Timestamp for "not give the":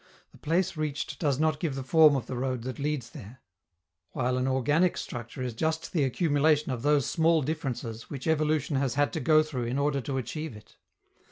1.39-1.83